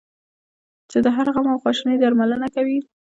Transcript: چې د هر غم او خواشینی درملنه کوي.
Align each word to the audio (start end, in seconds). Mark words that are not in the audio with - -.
چې 0.91 0.97
د 1.05 1.07
هر 1.15 1.27
غم 1.33 1.47
او 1.51 1.61
خواشینی 1.61 1.95
درملنه 1.99 2.47
کوي. 2.55 2.79